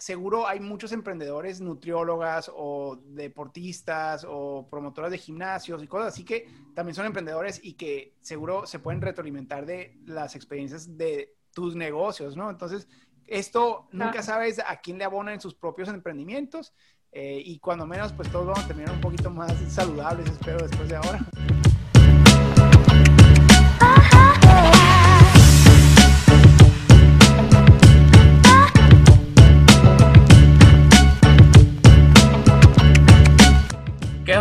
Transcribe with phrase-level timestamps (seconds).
[0.00, 6.48] seguro hay muchos emprendedores, nutriólogas o deportistas o promotoras de gimnasios y cosas así que
[6.74, 12.36] también son emprendedores y que seguro se pueden retroalimentar de las experiencias de tus negocios,
[12.36, 12.48] ¿no?
[12.48, 12.88] Entonces,
[13.26, 16.72] esto nunca sabes a quién le abona en sus propios emprendimientos
[17.12, 20.88] eh, y cuando menos, pues todos vamos a terminar un poquito más saludables, espero, después
[20.88, 21.20] de ahora.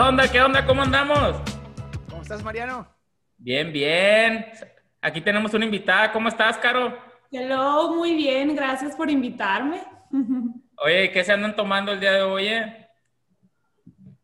[0.09, 0.27] Onda?
[0.27, 0.65] ¿Qué onda?
[0.65, 1.35] ¿Cómo andamos?
[2.09, 2.87] ¿Cómo estás, Mariano?
[3.37, 4.43] Bien, bien.
[5.01, 6.11] Aquí tenemos una invitada.
[6.11, 6.97] ¿Cómo estás, Caro?
[7.31, 8.55] Hello, muy bien.
[8.55, 9.83] Gracias por invitarme.
[10.77, 12.47] Oye, ¿qué se andan tomando el día de hoy?
[12.47, 12.87] Eh?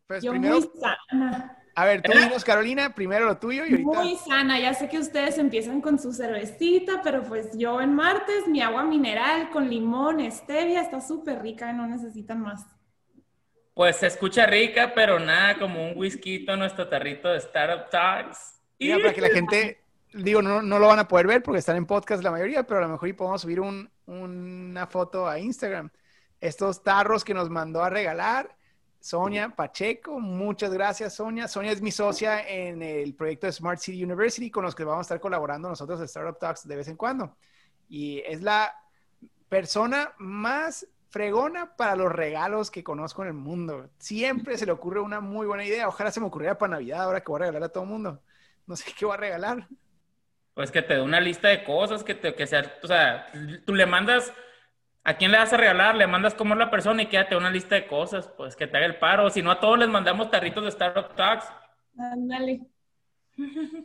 [0.08, 1.56] Pues Yo muy sana.
[1.76, 2.18] A ver, tú ¿Eh?
[2.20, 4.00] dinos, Carolina, primero lo tuyo y ahorita...
[4.02, 8.48] Muy sana, ya sé que ustedes empiezan con su cervecita, pero pues yo en martes
[8.48, 12.66] mi agua mineral con limón, stevia, está súper rica, no necesitan más.
[13.76, 18.62] Pues se escucha rica, pero nada como un whisky, nuestro tarrito de Startup Talks.
[18.80, 19.82] Mira, para que la gente,
[20.14, 22.80] digo, no, no, lo van a poder ver porque están en podcast la mayoría, pero
[22.80, 25.90] a lo mejor y podemos subir un, una foto a Instagram.
[26.40, 28.56] Estos tarros que nos mandó a regalar
[29.02, 30.22] Sonia Pacheco.
[30.22, 31.50] Muchas gracias, Sonia.
[31.50, 35.00] Sonia es mi socia en el proyecto de Smart City University con los que vamos
[35.00, 37.36] a estar colaborando nosotros en Startup Talks de vez en cuando.
[37.90, 38.74] Y es la
[39.50, 43.90] persona más fregona para los regalos que conozco en el mundo.
[44.00, 45.88] Siempre se le ocurre una muy buena idea.
[45.88, 48.22] Ojalá se me ocurriera para Navidad ahora que voy a regalar a todo el mundo.
[48.68, 49.66] No sé qué voy a regalar.
[50.54, 53.32] Pues que te dé una lista de cosas, que, te, que sea, o sea,
[53.66, 54.34] tú le mandas,
[55.06, 55.96] ¿a quién le vas a regalar?
[55.96, 58.76] Le mandas como es la persona y quédate una lista de cosas, pues que te
[58.76, 59.30] haga el paro.
[59.30, 61.46] Si no, a todos les mandamos tarritos de Startup Tax.
[61.98, 62.60] Ándale.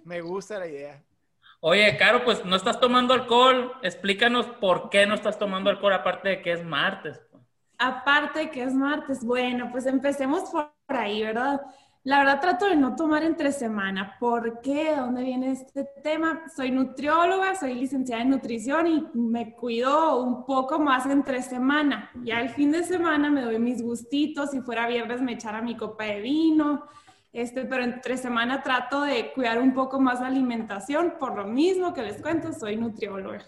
[0.03, 1.01] Me gusta la idea.
[1.63, 3.75] Oye, Caro, pues no estás tomando alcohol.
[3.83, 7.21] Explícanos por qué no estás tomando alcohol, aparte de que es martes.
[7.31, 7.45] Pues.
[7.77, 9.23] Aparte de que es martes.
[9.23, 11.61] Bueno, pues empecemos por ahí, ¿verdad?
[12.03, 14.17] La verdad trato de no tomar entre semana.
[14.19, 14.97] ¿Por qué?
[14.97, 16.45] dónde viene este tema?
[16.57, 22.11] Soy nutrióloga, soy licenciada en nutrición y me cuido un poco más entre semana.
[22.25, 24.51] Ya el fin de semana me doy mis gustitos.
[24.53, 26.87] Si fuera viernes me echara mi copa de vino
[27.33, 31.95] este, pero entre semana trato de cuidar un poco más la alimentación, por lo mismo
[31.95, 33.45] que les cuento, soy nutrióloga.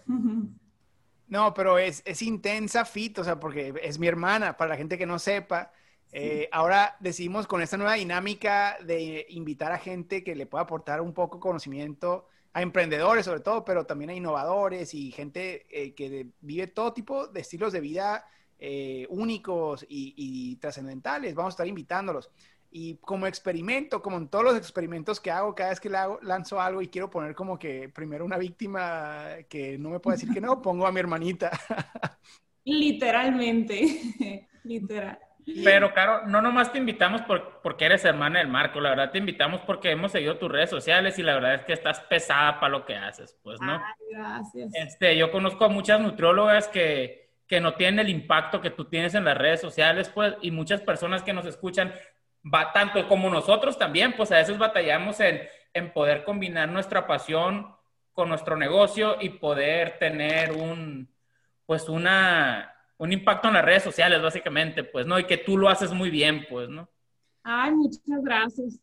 [1.26, 4.98] No, pero es, es intensa fit, o sea, porque es mi hermana, para la gente
[4.98, 5.72] que no sepa.
[6.12, 11.00] Eh, ahora decidimos con esta nueva dinámica de invitar a gente que le pueda aportar
[11.00, 16.28] un poco conocimiento a emprendedores sobre todo, pero también a innovadores y gente eh, que
[16.42, 18.26] vive todo tipo de estilos de vida
[18.58, 21.34] eh, únicos y, y trascendentales.
[21.34, 22.30] Vamos a estar invitándolos.
[22.74, 26.80] Y como experimento, como en todos los experimentos que hago, cada vez que lanzo algo
[26.80, 30.62] y quiero poner como que primero una víctima que no me puede decir que no,
[30.62, 31.50] pongo a mi hermanita.
[32.64, 35.18] Literalmente, literal.
[35.64, 39.18] Pero, Caro, no nomás te invitamos por, porque eres hermana del Marco, la verdad te
[39.18, 42.70] invitamos porque hemos seguido tus redes sociales y la verdad es que estás pesada para
[42.70, 43.72] lo que haces, pues, ¿no?
[43.72, 44.70] Ay, gracias.
[44.74, 49.14] Este, yo conozco a muchas nutriólogas que, que no tienen el impacto que tú tienes
[49.14, 51.92] en las redes sociales, pues, y muchas personas que nos escuchan
[52.42, 55.40] va tanto como nosotros también, pues a veces batallamos en,
[55.74, 57.74] en poder combinar nuestra pasión
[58.12, 61.08] con nuestro negocio y poder tener un,
[61.66, 65.18] pues una, un impacto en las redes sociales, básicamente, pues, ¿no?
[65.18, 66.88] Y que tú lo haces muy bien, pues, ¿no?
[67.42, 68.78] Ay, muchas gracias.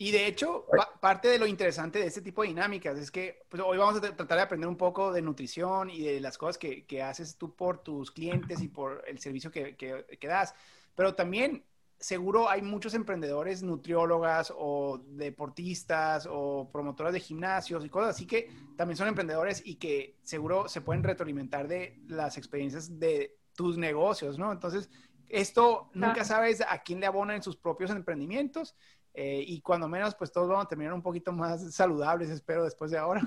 [0.00, 0.66] Y de hecho,
[1.00, 4.00] parte de lo interesante de este tipo de dinámicas es que pues, hoy vamos a
[4.00, 7.56] tratar de aprender un poco de nutrición y de las cosas que, que haces tú
[7.56, 10.54] por tus clientes y por el servicio que, que, que das.
[10.94, 11.64] Pero también
[11.98, 18.50] seguro hay muchos emprendedores, nutriólogas o deportistas o promotoras de gimnasios y cosas así que
[18.76, 24.38] también son emprendedores y que seguro se pueden retroalimentar de las experiencias de tus negocios,
[24.38, 24.52] ¿no?
[24.52, 24.88] Entonces,
[25.28, 28.76] esto nunca sabes a quién le abona en sus propios emprendimientos
[29.12, 32.90] eh, y cuando menos, pues todos vamos a terminar un poquito más saludables, espero, después
[32.90, 33.22] de ahora.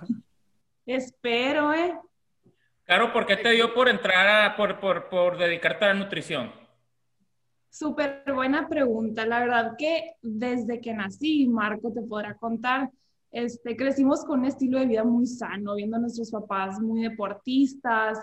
[0.85, 1.99] Espero, ¿eh?
[2.85, 6.60] Claro, ¿por qué te dio por entrar a, por, por, por dedicarte a la nutrición?
[7.71, 9.25] Súper buena pregunta.
[9.25, 12.91] La verdad que desde que nací, Marco te podrá contar,
[13.31, 18.19] este, crecimos con un estilo de vida muy sano, viendo a nuestros papás muy deportistas,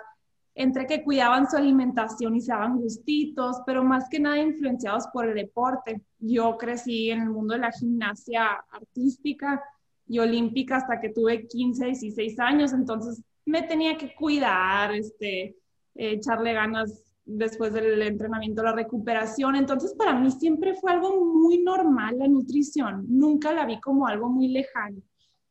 [0.55, 5.27] entre que cuidaban su alimentación y se daban gustitos, pero más que nada influenciados por
[5.27, 6.03] el deporte.
[6.19, 9.63] Yo crecí en el mundo de la gimnasia artística
[10.07, 15.57] y olímpica hasta que tuve 15, 16 años, entonces me tenía que cuidar, este,
[15.95, 19.55] echarle ganas después del entrenamiento, la recuperación.
[19.55, 23.05] Entonces, para mí siempre fue algo muy normal la nutrición.
[23.09, 25.03] Nunca la vi como algo muy lejano.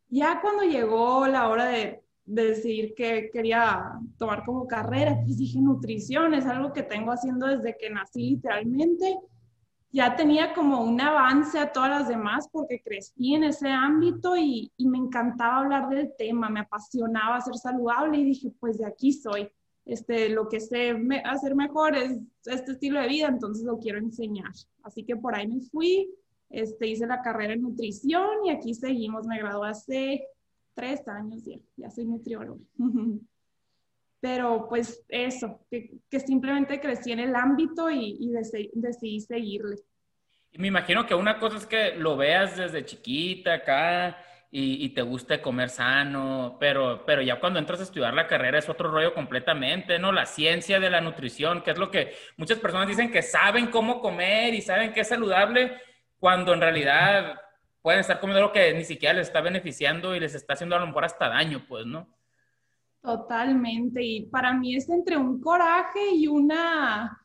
[0.10, 6.34] Ya cuando llegó la hora de decidir que quería tomar como carrera, pues dije nutrición,
[6.34, 9.16] es algo que tengo haciendo desde que nací literalmente.
[9.92, 14.72] Ya tenía como un avance a todas las demás porque crecí en ese ámbito y,
[14.78, 19.14] y me encantaba hablar del tema, me apasionaba ser saludable y dije, pues de aquí
[19.14, 19.50] soy.
[19.88, 20.94] Este, lo que sé
[21.24, 24.51] hacer mejor es este estilo de vida, entonces lo quiero enseñar.
[24.84, 26.10] Así que por ahí me fui,
[26.50, 29.25] este, hice la carrera en nutrición y aquí seguimos.
[29.25, 30.28] Me gradué hace
[30.74, 32.60] tres años ya, ya soy nutrióloga.
[34.19, 38.31] Pero pues eso, que, que, simplemente crecí en el ámbito y, y
[38.74, 39.78] decidí seguirle.
[40.54, 44.18] Me imagino que una cosa es que lo veas desde chiquita acá
[44.50, 48.70] y, te guste comer sano, pero, pero ya cuando entras a estudiar la carrera es
[48.70, 50.12] otro rollo completamente, ¿no?
[50.14, 54.00] La ciencia de la nutrición, que es lo que muchas personas dicen que saben cómo
[54.00, 55.78] comer y saben que es saludable,
[56.18, 57.36] cuando en realidad
[57.82, 60.80] pueden estar comiendo lo que ni siquiera les está beneficiando y les está haciendo a
[60.80, 62.08] lo mejor hasta daño, pues, ¿no?
[63.02, 67.22] Totalmente, y para mí es entre un coraje y una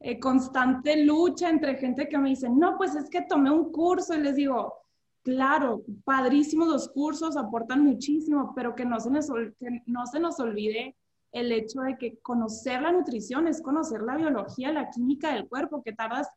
[0.00, 4.14] eh, constante lucha entre gente que me dice, no, pues es que tomé un curso
[4.14, 4.85] y les digo,
[5.26, 10.96] Claro, padrísimos los cursos, aportan muchísimo, pero que no, se nos, olvide
[11.32, 15.82] el hecho de que conocer la nutrición es conocer la biología, la química del cuerpo,
[15.82, 16.28] que tardas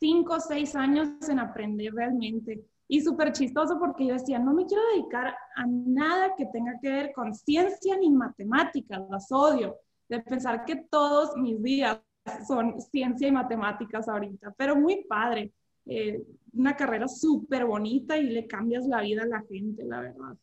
[0.00, 2.64] cinco o seis años en aprender realmente.
[2.88, 6.90] Y súper chistoso porque yo decía, no me quiero dedicar a nada que tenga que
[6.90, 9.76] ver con ciencia ni matemáticas, las odio,
[10.08, 12.00] de pensar que todos mis días
[12.48, 15.52] son ciencia y matemáticas ahorita, pero muy padre.
[15.86, 16.22] Eh,
[16.52, 20.36] una carrera súper bonita y le cambias la vida a la gente, la verdad.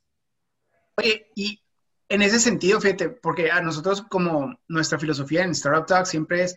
[0.95, 1.59] Oye, y
[2.07, 6.55] en ese sentido, fíjate, porque a nosotros como nuestra filosofía en Startup Talk siempre es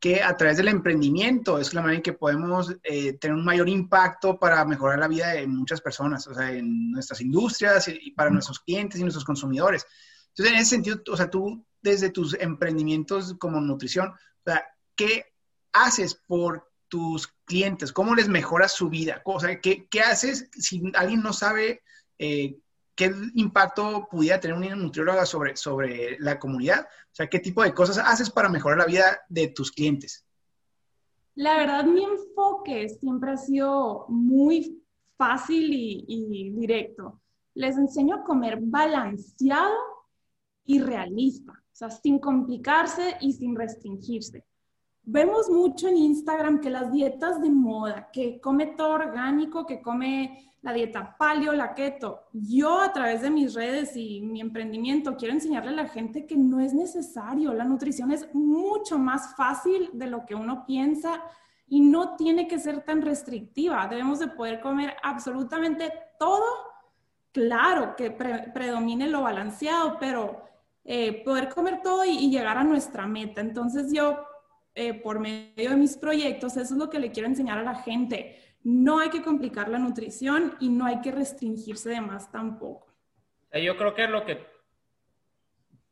[0.00, 3.68] que a través del emprendimiento es la manera en que podemos eh, tener un mayor
[3.68, 8.30] impacto para mejorar la vida de muchas personas, o sea, en nuestras industrias y, para
[8.30, 9.86] nuestros clientes y nuestros consumidores.
[10.28, 14.64] Entonces, en ese sentido, o sea, tú desde tus emprendimientos como nutrición, o sea,
[14.94, 15.24] ¿qué
[15.72, 17.92] haces por tus clientes?
[17.92, 19.22] ¿Cómo les mejoras su vida?
[19.24, 21.82] O sea, ¿qué, qué haces si alguien no sabe
[22.18, 22.58] eh,
[22.94, 26.86] qué impacto pudiera tener una nutrióloga sobre, sobre la comunidad?
[26.86, 30.24] O sea, ¿qué tipo de cosas haces para mejorar la vida de tus clientes?
[31.34, 34.82] La verdad, mi enfoque siempre ha sido muy
[35.16, 37.20] fácil y, y directo.
[37.54, 39.76] Les enseño a comer balanceado
[40.64, 44.44] y realista, o sea, sin complicarse y sin restringirse.
[45.10, 50.52] Vemos mucho en Instagram que las dietas de moda, que come todo orgánico, que come
[50.60, 52.24] la dieta paleo, la keto.
[52.34, 56.36] Yo a través de mis redes y mi emprendimiento quiero enseñarle a la gente que
[56.36, 57.54] no es necesario.
[57.54, 61.22] La nutrición es mucho más fácil de lo que uno piensa
[61.66, 63.88] y no tiene que ser tan restrictiva.
[63.88, 66.44] Debemos de poder comer absolutamente todo.
[67.32, 70.42] Claro que predomine lo balanceado, pero
[70.84, 73.40] eh, poder comer todo y, y llegar a nuestra meta.
[73.40, 74.18] Entonces yo
[74.78, 77.74] eh, por medio de mis proyectos, eso es lo que le quiero enseñar a la
[77.74, 78.40] gente.
[78.62, 82.86] No hay que complicar la nutrición y no hay que restringirse de más tampoco.
[83.52, 84.46] Yo creo que lo que,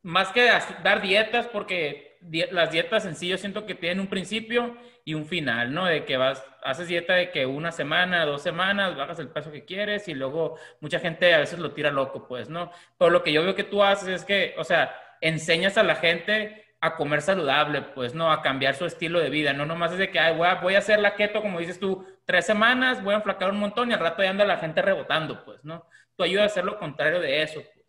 [0.03, 0.49] más que
[0.83, 2.17] dar dietas, porque
[2.51, 5.85] las dietas en siento que tienen un principio y un final, ¿no?
[5.85, 9.65] De que vas, haces dieta de que una semana, dos semanas, bajas el peso que
[9.65, 12.71] quieres y luego mucha gente a veces lo tira loco, pues, ¿no?
[12.97, 15.95] Pero lo que yo veo que tú haces es que, o sea, enseñas a la
[15.95, 18.31] gente a comer saludable, pues, ¿no?
[18.31, 20.99] A cambiar su estilo de vida, no nomás es de que, ay, voy a, hacer
[20.99, 24.21] la keto, como dices tú, tres semanas, voy a enflacar un montón y al rato
[24.21, 25.85] ya anda la gente rebotando, pues, ¿no?
[26.15, 27.61] Tú ayudas a hacer lo contrario de eso.
[27.73, 27.85] Pues.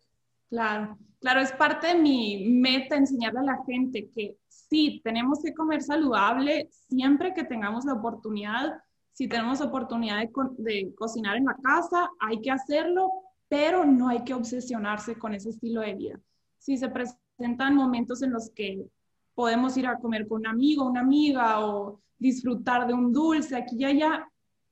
[0.49, 5.53] Claro, claro, es parte de mi meta enseñarle a la gente que sí, tenemos que
[5.53, 8.81] comer saludable siempre que tengamos la oportunidad.
[9.13, 13.11] Si tenemos oportunidad de, de cocinar en la casa, hay que hacerlo,
[13.47, 16.19] pero no hay que obsesionarse con ese estilo de vida.
[16.57, 17.28] Si se presenta
[17.73, 18.85] momentos en los que
[19.33, 23.77] podemos ir a comer con un amigo, una amiga o disfrutar de un dulce aquí
[23.79, 24.29] y allá.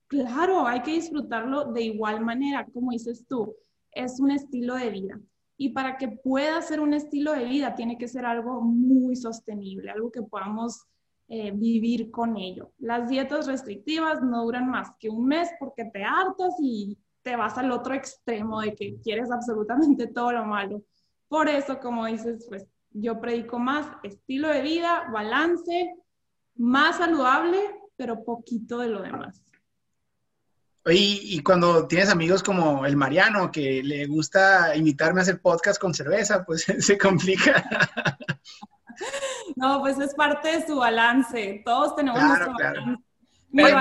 [0.07, 3.55] Claro, hay que disfrutarlo de igual manera, como dices tú,
[3.91, 5.19] es un estilo de vida.
[5.57, 9.89] Y para que pueda ser un estilo de vida, tiene que ser algo muy sostenible,
[9.89, 10.86] algo que podamos
[11.29, 12.71] eh, vivir con ello.
[12.77, 17.57] Las dietas restrictivas no duran más que un mes porque te hartas y te vas
[17.57, 20.83] al otro extremo de que quieres absolutamente todo lo malo.
[21.27, 25.96] Por eso, como dices, pues yo predico más estilo de vida, balance,
[26.55, 27.60] más saludable,
[27.96, 29.43] pero poquito de lo demás.
[30.86, 35.81] Oye, y cuando tienes amigos como el Mariano, que le gusta invitarme a hacer podcast
[35.81, 37.63] con cerveza, pues se complica.
[39.55, 41.62] No, pues es parte de su balance.
[41.65, 43.03] Todos tenemos nuestro balance.
[43.51, 43.74] Pues,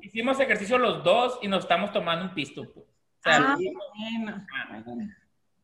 [0.00, 2.62] hicimos ejercicio los dos y nos estamos tomando un pisto.
[2.72, 2.86] Pues.
[3.24, 4.46] ah, bueno.
[4.54, 5.21] Ah.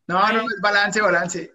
[0.09, 1.53] No, no, es balance, balance.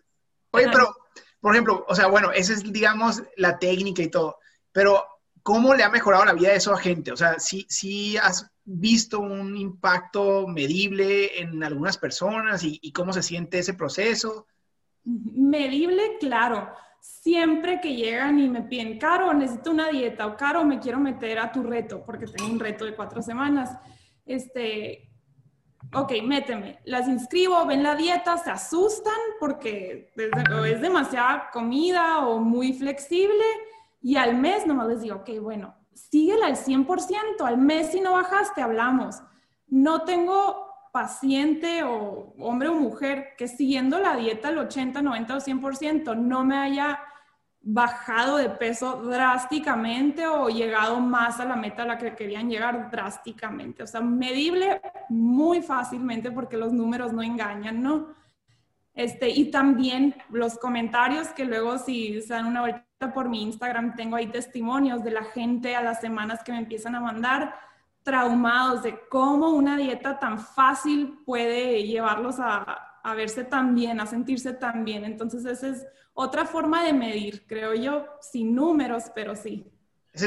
[0.52, 0.96] Oye, pero,
[1.42, 4.38] por ejemplo, o sea, bueno, esa es, digamos, la técnica y todo,
[4.72, 5.04] pero
[5.42, 7.12] ¿cómo le ha mejorado la vida de eso a gente?
[7.12, 13.12] O sea, si si has visto un impacto medible en algunas personas y, y cómo
[13.12, 14.48] se siente ese proceso?
[15.04, 20.80] Medible, claro siempre que llegan y me piden, Caro, necesito una dieta o Caro, me
[20.80, 23.78] quiero meter a tu reto porque tengo un reto de cuatro semanas.
[24.26, 25.10] Este,
[25.94, 32.74] ok, méteme, las inscribo, ven la dieta, se asustan porque es demasiada comida o muy
[32.74, 33.44] flexible
[34.02, 38.14] y al mes nomás les digo, ok, bueno, síguela al 100%, al mes si no
[38.14, 39.22] bajaste, hablamos.
[39.68, 45.40] No tengo paciente o hombre o mujer que siguiendo la dieta al 80, 90 o
[45.40, 47.00] 100% no me haya
[47.66, 52.92] bajado de peso drásticamente o llegado más a la meta a la que querían llegar
[52.92, 53.84] drásticamente.
[53.84, 58.08] O sea, medible muy fácilmente porque los números no engañan, ¿no?
[58.94, 63.96] Este, y también los comentarios que luego si se dan una vuelta por mi Instagram,
[63.96, 67.56] tengo ahí testimonios de la gente a las semanas que me empiezan a mandar
[68.04, 74.06] traumados de cómo una dieta tan fácil puede llevarlos a, a verse tan bien, a
[74.06, 75.06] sentirse tan bien.
[75.06, 79.70] Entonces, esa es otra forma de medir, creo yo, sin números, pero sí.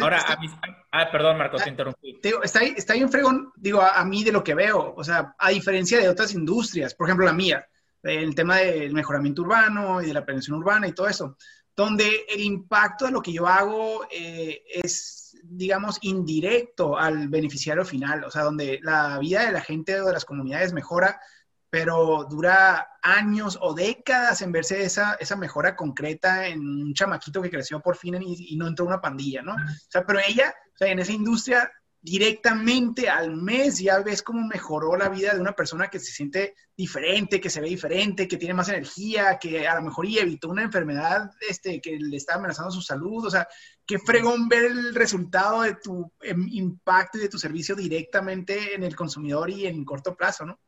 [0.01, 0.49] Ahora, a mí,
[0.93, 2.21] ah, perdón, Marco, te interrumpí.
[2.43, 5.35] está, ahí, está ahí un fregón, digo, a, mí de lo que veo, o sea,
[5.39, 7.67] a diferencia de otras industrias, por ejemplo, la mía,
[8.03, 11.37] el tema del mejoramiento urbano y de la prevención urbana y todo eso,
[11.75, 18.25] donde el impacto de lo que yo hago eh, es digamos, indirecto al beneficiario final,
[18.25, 21.21] o sea, donde la vida de la gente o de las comunidades mejora,
[21.71, 27.51] pero dura años o décadas en verse esa, esa mejora concreta en un chamaquito que
[27.51, 29.55] creció por fin y, y no entró a una pandilla, ¿no?
[29.55, 31.71] O sea, pero ella, o sea, en esa industria
[32.07, 36.55] directamente al mes ya ves cómo mejoró la vida de una persona que se siente
[36.77, 40.49] diferente, que se ve diferente, que tiene más energía, que a lo mejor y evitó
[40.49, 43.27] una enfermedad este, que le está amenazando su salud.
[43.27, 43.49] O sea,
[43.85, 48.85] qué fregón ver el resultado de tu em, impacto y de tu servicio directamente en
[48.85, 50.61] el consumidor y en corto plazo, ¿no?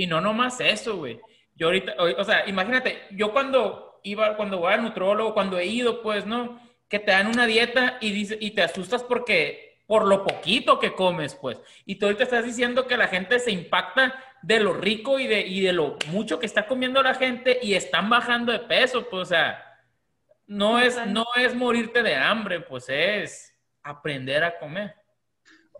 [0.00, 1.20] Y no nomás eso, güey.
[1.54, 6.00] Yo ahorita, o sea, imagínate, yo cuando iba, cuando voy al nutrólogo, cuando he ido,
[6.00, 6.58] pues, ¿no?
[6.88, 10.94] Que te dan una dieta y, dice, y te asustas porque por lo poquito que
[10.94, 11.58] comes, pues.
[11.84, 15.42] Y tú ahorita estás diciendo que la gente se impacta de lo rico y de,
[15.42, 19.20] y de lo mucho que está comiendo la gente y están bajando de peso, pues,
[19.20, 19.82] o sea,
[20.46, 24.94] no es, no es morirte de hambre, pues es aprender a comer.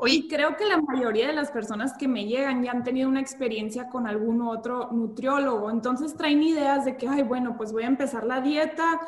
[0.03, 3.21] Oye, creo que la mayoría de las personas que me llegan ya han tenido una
[3.21, 7.89] experiencia con algún otro nutriólogo, entonces traen ideas de que, ay, bueno, pues voy a
[7.89, 8.99] empezar la dieta,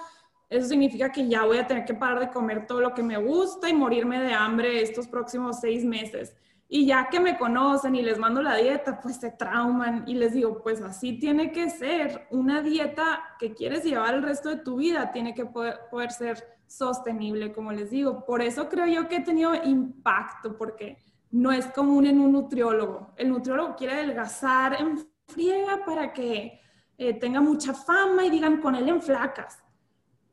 [0.51, 3.17] eso significa que ya voy a tener que parar de comer todo lo que me
[3.17, 6.37] gusta y morirme de hambre estos próximos seis meses.
[6.69, 10.35] Y ya que me conocen y les mando la dieta, pues se trauman y les
[10.35, 12.27] digo, pues así tiene que ser.
[12.31, 16.45] Una dieta que quieres llevar el resto de tu vida tiene que poder, poder ser
[16.76, 18.25] sostenible, como les digo.
[18.25, 20.99] Por eso creo yo que he tenido impacto, porque
[21.31, 23.12] no es común en un nutriólogo.
[23.17, 26.61] El nutriólogo quiere adelgazar en friega para que
[26.99, 29.62] eh, tenga mucha fama y digan con él en flacas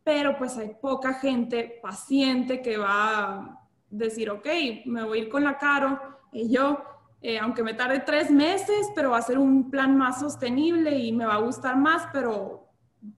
[0.09, 4.47] pero pues hay poca gente paciente que va a decir, ok,
[4.85, 5.99] me voy a ir con la Caro
[6.31, 6.83] y yo,
[7.21, 11.11] eh, aunque me tarde tres meses, pero va a ser un plan más sostenible y
[11.11, 12.69] me va a gustar más, pero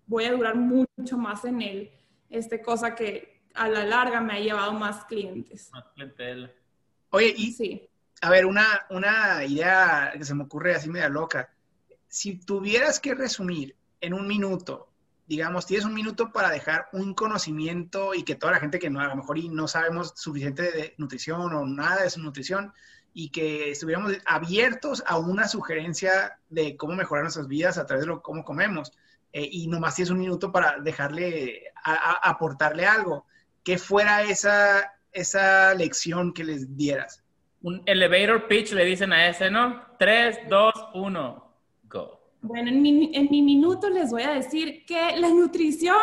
[0.05, 1.91] voy a durar mucho más en él.
[2.31, 5.69] Este cosa que a la larga me ha llevado más clientes.
[5.71, 6.51] Más clientela.
[7.11, 7.89] Oye, y sí.
[8.21, 11.53] a ver, una, una idea que se me ocurre así media loca.
[12.07, 14.91] Si tuvieras que resumir en un minuto
[15.31, 18.99] digamos, tienes un minuto para dejar un conocimiento y que toda la gente que no,
[18.99, 22.73] a lo mejor y no sabemos suficiente de nutrición o nada de su nutrición
[23.13, 28.07] y que estuviéramos abiertos a una sugerencia de cómo mejorar nuestras vidas a través de
[28.07, 28.91] lo, cómo comemos.
[29.33, 31.63] Eh, y nomás tienes un minuto para dejarle,
[32.23, 33.25] aportarle algo.
[33.63, 37.23] que fuera esa, esa lección que les dieras?
[37.61, 39.83] Un elevator pitch le dicen a ese, ¿no?
[39.99, 42.19] 3, 2, 1, go.
[42.41, 45.95] Bueno, en mi, en mi minuto les voy a decir que la nutrición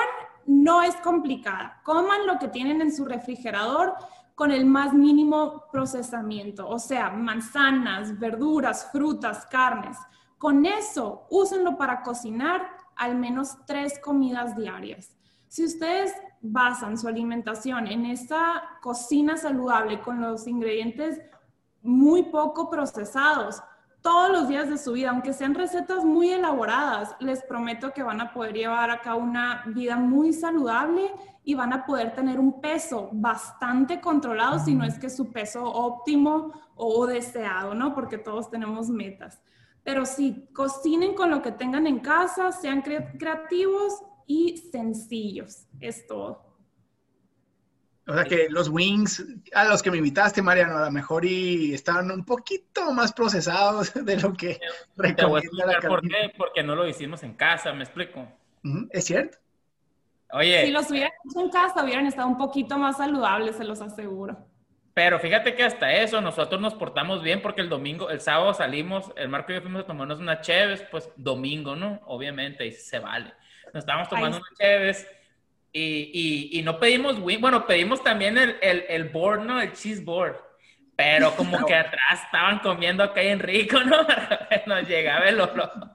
[0.46, 1.80] no es complicada.
[1.84, 3.94] Coman lo que tienen en su refrigerador
[4.34, 9.98] con el más mínimo procesamiento, o sea, manzanas, verduras, frutas, carnes.
[10.38, 15.16] Con eso, úsenlo para cocinar al menos tres comidas diarias.
[15.48, 16.12] Si ustedes
[16.42, 21.20] basan su alimentación en esta cocina saludable con los ingredientes
[21.80, 23.62] muy poco procesados,
[24.02, 28.20] todos los días de su vida, aunque sean recetas muy elaboradas, les prometo que van
[28.20, 31.10] a poder llevar a cabo una vida muy saludable
[31.44, 35.64] y van a poder tener un peso bastante controlado, si no es que su peso
[35.64, 37.94] óptimo o deseado, ¿no?
[37.94, 39.40] Porque todos tenemos metas.
[39.88, 45.64] Pero sí, cocinen con lo que tengan en casa, sean creativos y sencillos.
[45.80, 46.58] Es todo.
[48.06, 51.72] O sea que los wings a los que me invitaste, Mariano, a lo mejor y
[51.72, 54.60] estaban un poquito más procesados de lo que
[54.94, 58.28] recomienda la por qué, Porque no lo hicimos en casa, ¿me explico?
[58.90, 59.38] ¿Es cierto?
[60.32, 60.66] Oye.
[60.66, 64.36] Si los hubieran hecho en casa, hubieran estado un poquito más saludables, se los aseguro.
[64.98, 69.12] Pero fíjate que hasta eso nosotros nos portamos bien porque el domingo, el sábado salimos,
[69.14, 72.00] el Marco y yo fuimos a tomarnos una cheves, pues domingo, ¿no?
[72.06, 73.32] Obviamente, y se vale.
[73.66, 75.06] Nos estábamos tomando una cheves
[75.72, 79.60] y, y, no pedimos bueno, pedimos también el, el, el board, ¿no?
[79.60, 80.34] El cheese board.
[80.96, 84.04] Pero como que atrás estaban comiendo acá en rico, ¿no?
[84.66, 85.94] Nos llegaba el olor.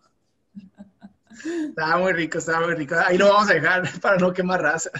[1.67, 2.95] Estaba muy rico, estaba muy rico.
[3.05, 4.91] Ahí lo vamos a dejar para no quemar raza.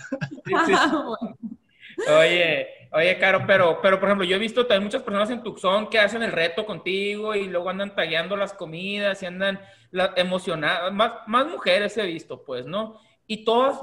[2.09, 5.89] Oye, Oye, Caro, pero, pero por ejemplo, yo he visto también muchas personas en Tucson
[5.89, 9.59] que hacen el reto contigo y luego andan tagueando las comidas y andan
[10.15, 10.93] emocionadas.
[10.93, 12.99] Más, más mujeres he visto, pues, ¿no?
[13.25, 13.79] Y todas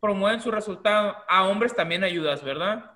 [0.00, 1.14] promueven su resultado.
[1.28, 2.90] A hombres también ayudas, ¿verdad?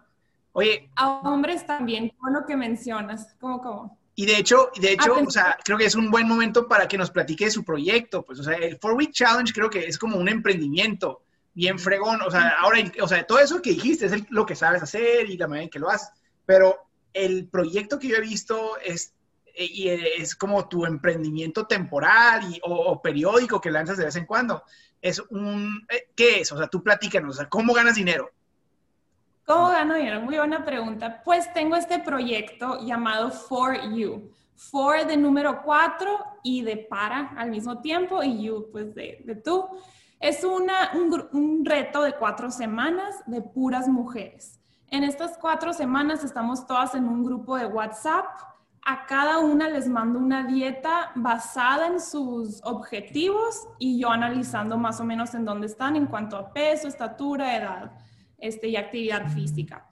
[0.52, 0.90] Oye.
[0.96, 3.36] A hombres también, con lo que mencionas.
[3.38, 3.98] ¿Cómo, cómo?
[4.14, 6.96] Y de hecho, de hecho, o sea, creo que es un buen momento para que
[6.96, 8.22] nos platique de su proyecto.
[8.22, 12.20] Pues, o sea, el Four Week Challenge creo que es como un emprendimiento bien fregón,
[12.22, 15.36] o sea, ahora, o sea, todo eso que dijiste es lo que sabes hacer y
[15.36, 16.10] la manera en que lo haces,
[16.46, 19.14] pero el proyecto que yo he visto es,
[19.54, 24.26] eh, y es como tu emprendimiento temporal y, o, periódico que lanzas de vez en
[24.26, 24.62] cuando.
[25.00, 26.52] Es un, eh, ¿qué es?
[26.52, 28.30] O sea, tú platícanos, o sea, ¿cómo ganas dinero?
[29.44, 30.20] ¿Cómo gano dinero?
[30.20, 31.20] Muy buena pregunta.
[31.24, 34.32] Pues tengo este proyecto llamado For You.
[34.54, 39.34] For de número cuatro y de para al mismo tiempo y you pues de, de
[39.34, 39.68] tú.
[40.22, 44.60] Es una, un, reto de cuatro semanas de puras mujeres.
[44.86, 48.26] En estas cuatro semanas estamos todas en un grupo de WhatsApp.
[48.86, 55.00] A cada una les mando una dieta basada en sus objetivos y yo analizando más
[55.00, 57.90] o menos en dónde están en cuanto a peso, estatura, edad
[58.38, 59.91] este, y actividad física.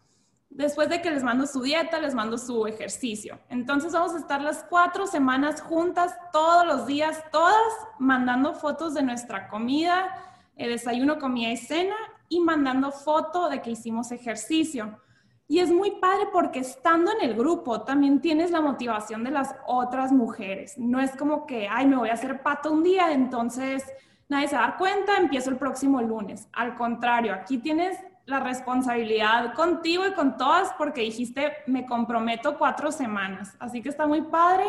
[0.50, 3.38] Después de que les mando su dieta, les mando su ejercicio.
[3.48, 7.54] Entonces vamos a estar las cuatro semanas juntas todos los días, todas
[8.00, 10.12] mandando fotos de nuestra comida,
[10.56, 11.94] el desayuno, comida y cena
[12.28, 14.98] y mandando foto de que hicimos ejercicio.
[15.46, 19.54] Y es muy padre porque estando en el grupo también tienes la motivación de las
[19.66, 20.78] otras mujeres.
[20.78, 23.84] No es como que, ay, me voy a hacer pato un día, entonces
[24.28, 26.48] nadie se va a dar cuenta, empiezo el próximo lunes.
[26.52, 32.92] Al contrario, aquí tienes la responsabilidad contigo y con todas porque dijiste, me comprometo cuatro
[32.92, 33.56] semanas.
[33.58, 34.64] Así que está muy padre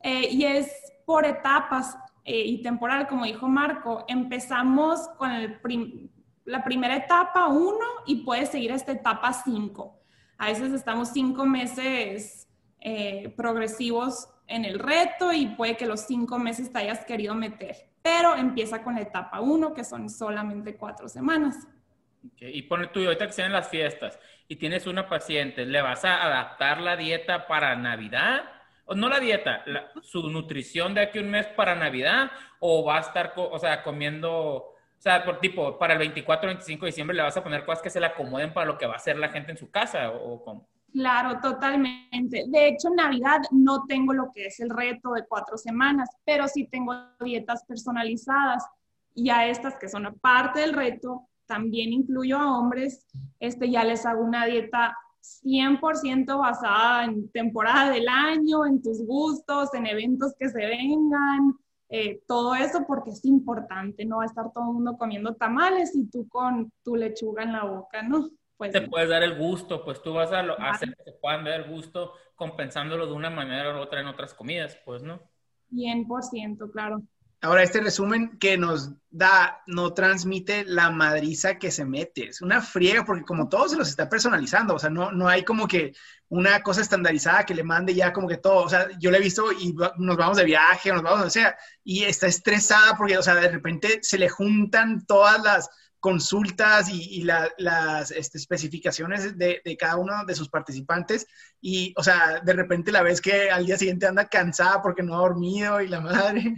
[0.00, 0.70] eh, y es
[1.04, 4.04] por etapas eh, y temporal, como dijo Marco.
[4.08, 5.30] Empezamos con
[6.44, 10.00] la primera etapa uno y puedes seguir esta etapa cinco.
[10.38, 12.48] A veces estamos cinco meses
[12.80, 17.76] eh, progresivos en el reto y puede que los cinco meses te hayas querido meter,
[18.02, 21.66] pero empieza con la etapa uno, que son solamente cuatro semanas.
[22.38, 26.24] Y pone tú, ahorita que sean las fiestas y tienes una paciente, ¿le vas a
[26.24, 28.44] adaptar la dieta para Navidad?
[28.86, 29.64] O no la dieta,
[30.02, 34.32] su nutrición de aquí un mes para Navidad, o va a estar, o sea, comiendo,
[34.32, 37.82] o sea, por tipo, para el 24 25 de diciembre le vas a poner cosas
[37.82, 40.10] que se le acomoden para lo que va a hacer la gente en su casa,
[40.10, 40.68] o cómo.
[40.94, 42.44] Claro, totalmente.
[42.46, 46.46] De hecho, en Navidad no tengo lo que es el reto de cuatro semanas, pero
[46.46, 48.64] sí tengo dietas personalizadas
[49.12, 53.06] y a estas que son parte del reto, también incluyo a hombres,
[53.40, 59.72] este, ya les hago una dieta 100% basada en temporada del año, en tus gustos,
[59.74, 61.54] en eventos que se vengan,
[61.88, 65.94] eh, todo eso porque es importante, no va a estar todo el mundo comiendo tamales
[65.94, 68.28] y tú con tu lechuga en la boca, ¿no?
[68.56, 71.60] Pues, te puedes dar el gusto, pues tú vas a, hacer que te puedan dar
[71.60, 75.20] el gusto compensándolo de una manera u otra en otras comidas, pues, ¿no?
[75.70, 77.02] 100%, claro.
[77.44, 82.28] Ahora, este resumen que nos da no transmite la madriza que se mete.
[82.28, 85.44] Es una friega porque como todo se los está personalizando, o sea, no, no hay
[85.44, 85.92] como que
[86.28, 88.64] una cosa estandarizada que le mande ya como que todo.
[88.64, 91.54] O sea, yo le he visto y nos vamos de viaje, nos vamos, o sea,
[91.84, 95.68] y está estresada porque, o sea, de repente se le juntan todas las
[96.00, 101.26] consultas y, las este, especificaciones de, de, cada uno de sus participantes
[101.60, 105.14] y, o sea, de repente la ves que al día siguiente anda cansada porque no
[105.14, 106.54] ha dormido y la madre.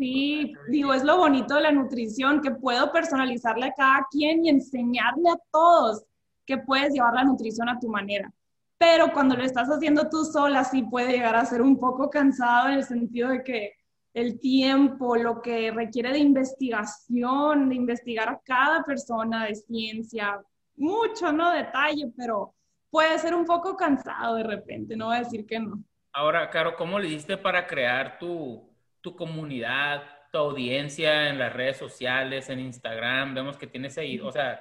[0.00, 4.48] Sí, digo, es lo bonito de la nutrición, que puedo personalizarle a cada quien y
[4.48, 6.06] enseñarle a todos
[6.46, 8.32] que puedes llevar la nutrición a tu manera.
[8.78, 12.68] Pero cuando lo estás haciendo tú sola, sí puede llegar a ser un poco cansado
[12.68, 13.74] en el sentido de que
[14.14, 20.40] el tiempo, lo que requiere de investigación, de investigar a cada persona de ciencia,
[20.76, 21.50] mucho, ¿no?
[21.50, 22.54] Detalle, pero
[22.88, 25.84] puede ser un poco cansado de repente, no voy a decir que no.
[26.14, 28.69] Ahora, Caro, ¿cómo le hiciste para crear tu,
[29.00, 33.34] tu comunidad, tu audiencia en las redes sociales, en Instagram?
[33.34, 34.60] Vemos que tienes ahí, o sea,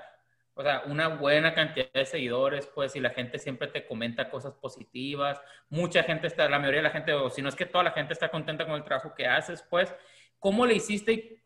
[0.59, 4.53] o sea, una buena cantidad de seguidores, pues, y la gente siempre te comenta cosas
[4.55, 5.41] positivas.
[5.69, 7.91] Mucha gente está, la mayoría de la gente, o si no es que toda la
[7.91, 9.95] gente está contenta con el trabajo que haces, pues,
[10.37, 11.43] ¿cómo le hiciste y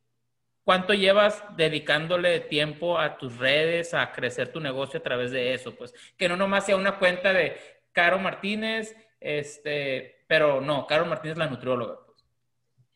[0.64, 5.76] cuánto llevas dedicándole tiempo a tus redes, a crecer tu negocio a través de eso?
[5.76, 7.56] Pues, que no nomás sea una cuenta de
[7.92, 12.00] Caro Martínez, este, pero no, Carol Martínez la nutrióloga.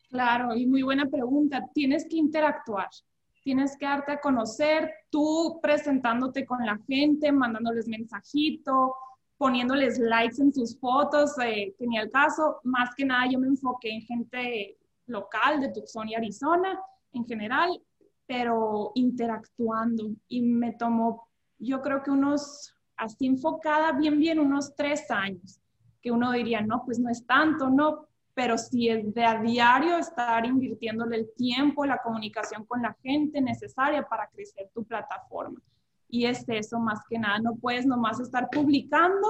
[0.08, 1.68] Claro, y muy buena pregunta.
[1.74, 2.88] Tienes que interactuar,
[3.42, 8.94] tienes que darte a conocer, tú presentándote con la gente, mandándoles mensajito,
[9.36, 12.60] poniéndoles likes en sus fotos, eh, tenía el caso.
[12.64, 16.78] Más que nada yo me enfoqué en gente local de Tucson y Arizona
[17.12, 17.80] en general,
[18.26, 25.10] pero interactuando y me tomó, yo creo que unos, así enfocada bien, bien, unos tres
[25.10, 25.60] años
[26.00, 28.07] que uno diría, no, pues no es tanto, no,
[28.38, 33.40] pero si es de a diario estar invirtiéndole el tiempo, la comunicación con la gente
[33.40, 35.60] necesaria para crecer tu plataforma.
[36.08, 39.26] Y es eso más que nada, no puedes nomás estar publicando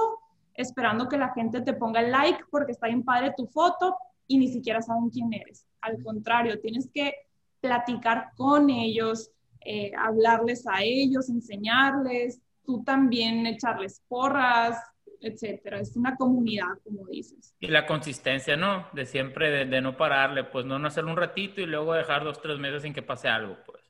[0.53, 4.37] esperando que la gente te ponga el like porque está bien padre tu foto y
[4.37, 5.65] ni siquiera saben quién eres.
[5.81, 7.15] Al contrario, tienes que
[7.61, 9.31] platicar con ellos,
[9.65, 14.77] eh, hablarles a ellos, enseñarles, tú también echarles porras,
[15.21, 15.79] etcétera.
[15.79, 17.55] Es una comunidad, como dices.
[17.59, 18.87] Y la consistencia, ¿no?
[18.93, 22.41] De siempre, de, no pararle, pues no, no hacerlo un ratito y luego dejar dos,
[22.41, 23.83] tres meses sin que pase algo, pues.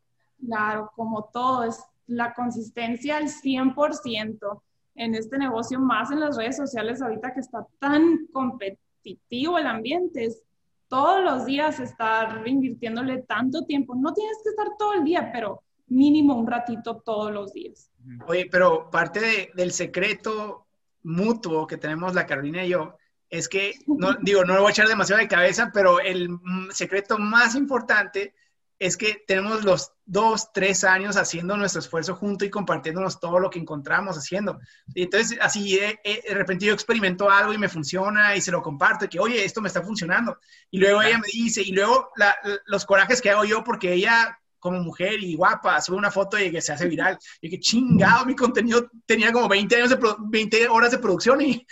[0.45, 4.61] Claro, como todo, es la consistencia al 100%
[4.95, 10.25] en este negocio, más en las redes sociales ahorita que está tan competitivo el ambiente,
[10.25, 10.43] es
[10.87, 13.95] todos los días estar invirtiéndole tanto tiempo.
[13.95, 17.91] No tienes que estar todo el día, pero mínimo un ratito todos los días.
[18.27, 20.67] Oye, pero parte del secreto
[21.03, 22.97] mutuo que tenemos la Carolina y yo
[23.29, 26.29] es que, no, digo, no lo voy a echar demasiado de cabeza, pero el
[26.71, 28.33] secreto más importante
[28.79, 33.49] es que tenemos los dos, tres años haciendo nuestro esfuerzo junto y compartiéndonos todo lo
[33.49, 34.57] que encontramos haciendo.
[34.95, 38.61] Y entonces, así de, de repente yo experimento algo y me funciona y se lo
[38.61, 40.39] comparto, y que, oye, esto me está funcionando.
[40.71, 42.09] Y luego ella me dice, y luego
[42.67, 46.51] los corajes que hago yo, porque ella como mujer y guapa, sube una foto y
[46.51, 47.17] que se hace viral.
[47.41, 51.65] Y que chingado, mi contenido tenía como 20, años de 20 horas de producción y,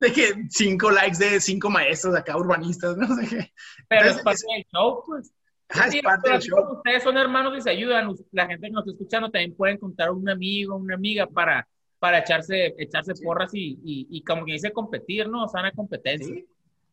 [0.00, 3.52] de que 5 likes de 5 maestros acá urbanistas, no sé qué.
[3.88, 5.32] Pero es parte del show, pues.
[5.68, 6.76] es parte del show.
[6.76, 8.14] Ustedes son hermanos y se ayudan.
[8.32, 11.66] La gente que nos está escuchando también pueden contar un amigo, una amiga para,
[11.98, 15.48] para echarse, echarse porras y, y, y, como que dice competir, ¿no?
[15.48, 16.34] Sana competencia.
[16.34, 16.46] Sí,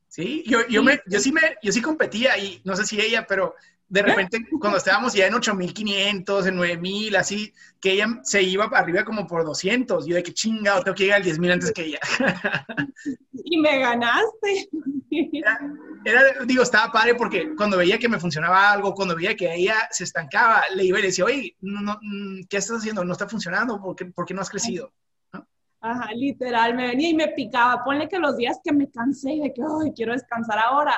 [0.08, 0.44] sí.
[0.48, 3.56] Yo, yo, me, yo, sí me, yo sí competía y no sé si ella, pero
[3.90, 9.06] de repente cuando estábamos ya en 8500, en 9000, así, que ella se iba arriba
[9.06, 10.06] como por 200.
[10.06, 12.00] Yo de que chingado, tengo que llegar al 10000 antes que ella.
[13.32, 14.70] y me ganaste.
[16.04, 19.88] Era, digo, estaba padre porque cuando veía que me funcionaba algo, cuando veía que ella
[19.90, 23.06] se estancaba, le iba y le decía, oye, no, mm, ¿qué estás haciendo?
[23.06, 24.92] No está funcionando, ¿por qué, por qué no has crecido?
[25.80, 27.84] Ajá, literal, me venía y me picaba.
[27.84, 30.94] Ponle que los días que me cansé y de que, ay, quiero descansar ahora,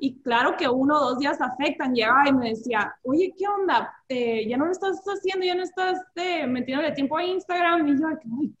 [0.00, 1.92] y claro que uno o dos días afectan.
[1.92, 3.92] Llegaba y me decía, oye, ¿qué onda?
[4.08, 7.88] Eh, ya no lo estás haciendo, ya no estás eh, metiéndole tiempo a Instagram.
[7.88, 8.06] Y yo,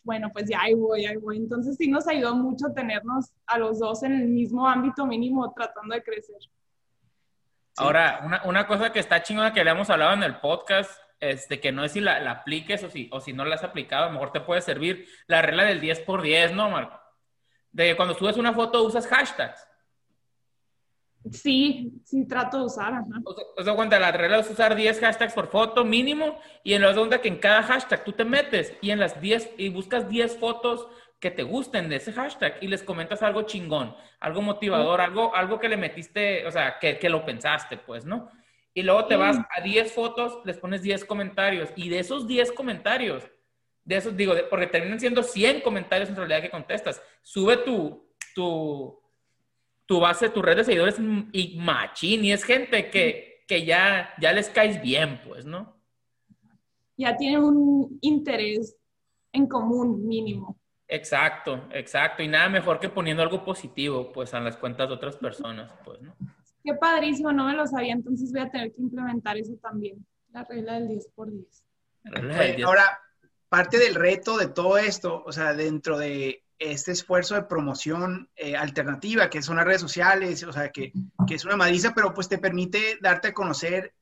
[0.02, 1.36] bueno, pues ya ahí voy, ahí voy.
[1.36, 5.94] Entonces sí nos ayudó mucho tenernos a los dos en el mismo ámbito mínimo tratando
[5.94, 6.36] de crecer.
[7.76, 11.48] Ahora, una, una, cosa que está chingona que le hemos hablado en el podcast es
[11.48, 14.04] de que no es si la, apliques o si, o si no la has aplicado,
[14.04, 17.00] a lo mejor te puede servir la regla del 10 por 10, ¿no, Marco?
[17.70, 19.67] De cuando subes una foto usas hashtags.
[21.32, 22.94] Sí, sí, trato de usar.
[23.56, 26.94] O sea, cuenta, la regla es usar 10 hashtags por foto mínimo y en la
[26.94, 30.38] segunda que en cada hashtag tú te metes y en las 10 y buscas 10
[30.38, 30.88] fotos
[31.20, 35.58] que te gusten de ese hashtag y les comentas algo chingón, algo motivador, algo, algo
[35.58, 38.30] que le metiste, o sea, que, que lo pensaste, pues, ¿no?
[38.72, 42.52] Y luego te vas a 10 fotos, les pones 10 comentarios y de esos 10
[42.52, 43.24] comentarios,
[43.84, 48.97] de esos digo, porque terminan siendo 100 comentarios en realidad que contestas, sube tu, tu,
[49.88, 50.98] tu base, tu red de seguidores
[51.32, 55.80] y machín, y es gente que, que ya, ya les caes bien, pues, ¿no?
[56.98, 58.76] Ya tienen un interés
[59.32, 60.60] en común mínimo.
[60.86, 62.22] Exacto, exacto.
[62.22, 66.02] Y nada mejor que poniendo algo positivo, pues, a las cuentas de otras personas, pues,
[66.02, 66.14] ¿no?
[66.62, 70.44] Qué padrísimo, no me lo sabía, entonces voy a tener que implementar eso también, la
[70.44, 71.64] regla del 10 por 10.
[72.62, 73.00] Ahora,
[73.48, 78.56] parte del reto de todo esto, o sea, dentro de este esfuerzo de promoción eh,
[78.56, 80.92] alternativa, que son las redes sociales, o sea, que,
[81.26, 83.94] que, es una madriza, pero pues te permite darte a conocer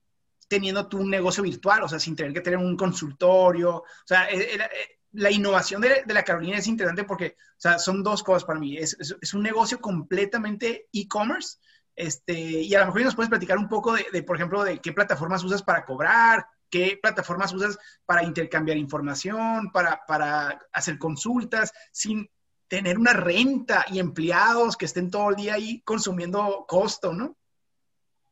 [0.49, 4.31] teniendo tú un negocio virtual, o sea, sin tener que tener un consultorio, o sea,
[4.31, 8.45] eh, eh, la innovación de, la Carolina es interesante porque, o sea, son dos cosas
[8.45, 8.77] para mí.
[8.77, 11.59] Es, es, un negocio completamente e-commerce.
[11.95, 14.93] Este, y a lo mejor nos puedes platicar un poco de, por ejemplo, de qué
[14.93, 22.29] plataformas usas para cobrar, qué plataformas usas para intercambiar información, para, para hacer consultas, sin
[22.69, 27.37] tener una renta y empleados que estén todo el día ahí consumiendo costo, ¿no?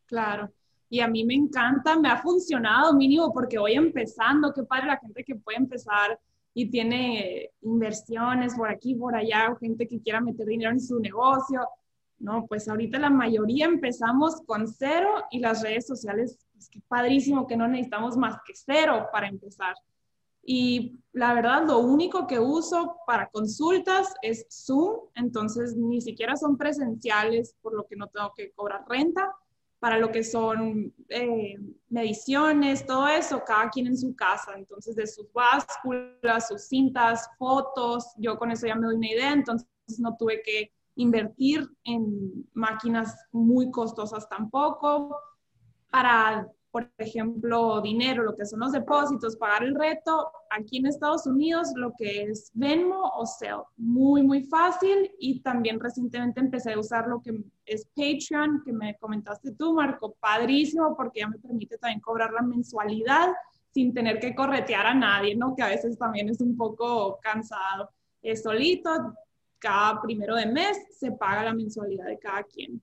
[0.06, 0.52] Claro.
[0.88, 4.98] Y a mí me encanta, me ha funcionado mínimo porque voy empezando, qué padre la
[4.98, 6.18] gente que puede empezar
[6.52, 11.00] y tiene inversiones por aquí, por allá, o gente que quiera meter dinero en su
[11.00, 11.66] negocio.
[12.18, 17.46] No, pues ahorita la mayoría empezamos con cero y las redes sociales, pues qué padrísimo
[17.46, 19.74] que no necesitamos más que cero para empezar.
[20.46, 26.56] Y la verdad, lo único que uso para consultas es Zoom, entonces ni siquiera son
[26.56, 29.32] presenciales, por lo que no tengo que cobrar renta.
[29.78, 31.58] Para lo que son eh,
[31.90, 34.54] mediciones, todo eso, cada quien en su casa.
[34.56, 39.32] Entonces, de sus básculas, sus cintas, fotos, yo con eso ya me doy una idea,
[39.32, 45.18] entonces no tuve que invertir en máquinas muy costosas tampoco.
[45.90, 51.24] Para por ejemplo, dinero, lo que son los depósitos, pagar el reto, aquí en Estados
[51.24, 56.80] Unidos lo que es Venmo o Zelle, muy, muy fácil y también recientemente empecé a
[56.80, 61.78] usar lo que es Patreon, que me comentaste tú, Marco, padrísimo porque ya me permite
[61.78, 63.28] también cobrar la mensualidad
[63.72, 65.54] sin tener que corretear a nadie, ¿no?
[65.54, 67.88] Que a veces también es un poco cansado.
[68.20, 69.14] Es solito,
[69.60, 72.82] cada primero de mes se paga la mensualidad de cada quien.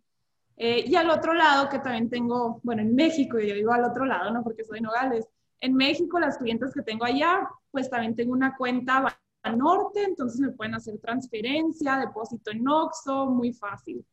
[0.63, 4.06] Eh, y al otro lado, que también tengo, bueno, en México, yo digo al otro
[4.06, 4.43] lado, ¿no?
[4.43, 5.28] Porque soy Nogales.
[5.60, 9.19] En México, las clientes que tengo allá, pues también tengo una cuenta
[9.56, 14.06] norte, entonces me pueden hacer transferencia, depósito en Oxxo, muy fácil.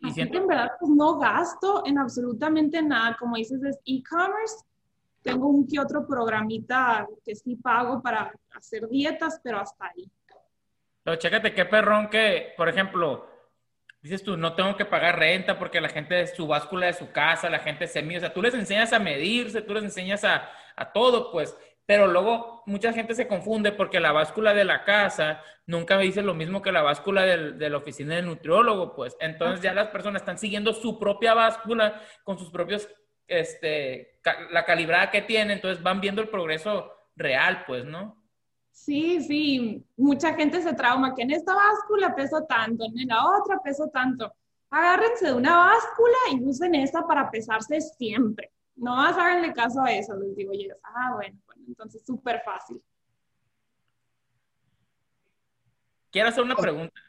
[0.00, 3.16] Y Así que en verdad pues, no gasto en absolutamente nada.
[3.16, 4.64] Como dices, es e-commerce.
[5.22, 10.10] Tengo un que otro programita que sí pago para hacer dietas, pero hasta ahí.
[11.04, 13.31] Pero chécate qué perrón que, por ejemplo,
[14.02, 17.12] dices tú, no tengo que pagar renta porque la gente es su báscula de su
[17.12, 20.24] casa, la gente se mide, o sea, tú les enseñas a medirse, tú les enseñas
[20.24, 24.84] a, a todo, pues, pero luego mucha gente se confunde porque la báscula de la
[24.84, 28.94] casa nunca me dice lo mismo que la báscula del, de la oficina del nutriólogo,
[28.94, 32.88] pues, entonces ya las personas están siguiendo su propia báscula con sus propios,
[33.28, 38.21] este, la calibrada que tienen, entonces van viendo el progreso real, pues, ¿no?
[38.72, 43.60] Sí, sí, mucha gente se trauma que en esta báscula peso tanto, en la otra
[43.62, 44.32] peso tanto.
[44.70, 48.50] Agárrense de una báscula y usen esta para pesarse siempre.
[48.74, 50.74] No más háganle caso a eso, les digo yo.
[50.82, 52.82] Ah, bueno, bueno, entonces súper fácil.
[56.10, 57.00] Quiero hacer una pregunta.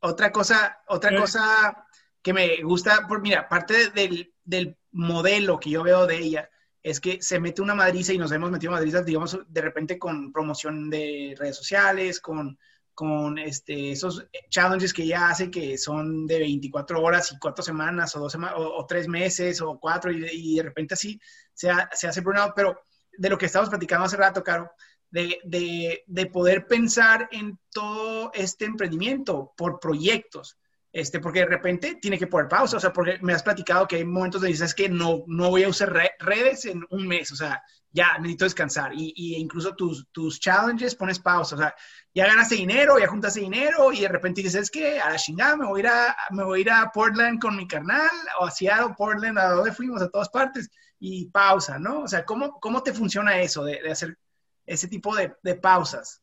[0.00, 1.86] Otra cosa, otra cosa
[2.20, 6.50] que me gusta, por, mira, parte del, del modelo que yo veo de ella,
[6.86, 10.30] es que se mete una madriza y nos hemos metido madrizas, digamos, de repente con
[10.30, 12.56] promoción de redes sociales, con,
[12.94, 18.14] con este, esos challenges que ella hace que son de 24 horas y cuatro semanas
[18.14, 21.20] o dos semanas o, tres meses o cuatro y, de repente así
[21.52, 22.80] se, se hace burnout, pero
[23.18, 24.70] de lo que estábamos platicando hace rato, Caro,
[25.10, 30.56] de, de, de poder pensar en todo este emprendimiento por proyectos
[30.96, 33.96] este, porque de repente tiene que poner pausa, o sea, porque me has platicado que
[33.96, 37.36] hay momentos donde dices que no, no voy a usar redes en un mes, o
[37.36, 41.74] sea, ya necesito descansar, y, y, incluso tus, tus challenges pones pausa, o sea,
[42.14, 45.58] ya ganaste dinero, ya juntaste dinero, y de repente dices, es que a la chingada
[45.58, 48.08] me voy a ir a, me voy a, Portland con mi carnal,
[48.40, 52.04] o a Seattle, Portland, a donde fuimos, a todas partes, y pausa, ¿no?
[52.04, 54.16] O sea, ¿cómo, cómo te funciona eso de, de hacer
[54.64, 56.22] ese tipo de, de pausas?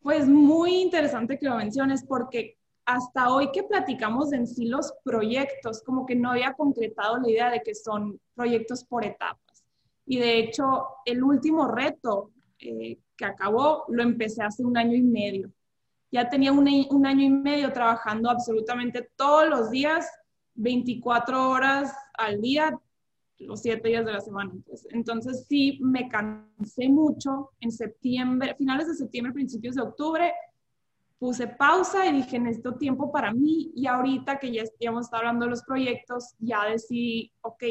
[0.00, 5.82] Pues muy interesante que lo menciones porque hasta hoy que platicamos en sí los proyectos,
[5.82, 9.64] como que no había concretado la idea de que son proyectos por etapas.
[10.06, 15.02] Y de hecho, el último reto eh, que acabó lo empecé hace un año y
[15.02, 15.52] medio.
[16.12, 16.66] Ya tenía un,
[17.06, 20.08] año y medio trabajando absolutamente todos los días,
[20.54, 22.78] 24 horas al día,
[23.38, 24.52] los 7 días de la semana.
[24.64, 24.86] Pues.
[24.90, 30.32] Entonces sí, me cansé mucho en septiembre, finales de septiembre, principios de octubre,
[31.18, 33.72] puse pausa y dije, necesito tiempo para mí.
[33.74, 37.62] Y ahorita que ya, hemos estado hablando de los proyectos, ya decidí, ok,